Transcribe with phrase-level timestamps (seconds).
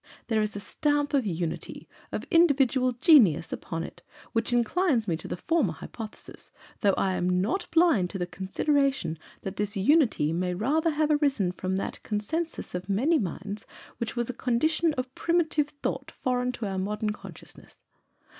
[0.29, 4.01] There is a stamp of unity, of individual genius upon it,
[4.33, 9.19] which inclines me to the former hypothesis, though I am not blind to the consideration
[9.43, 13.67] that this unity may rather have arisen from that consensus of many minds
[13.99, 17.83] which was a condition of primitive thought foreign to our modern consciousness.